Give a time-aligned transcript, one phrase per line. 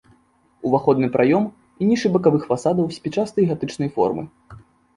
[0.69, 4.23] Уваходны праём і нішы бакавых фасадаў спічастай гатычнай формы.